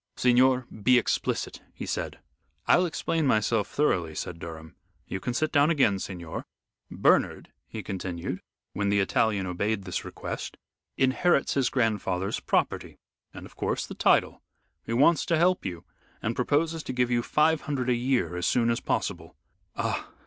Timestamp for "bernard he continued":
6.89-8.41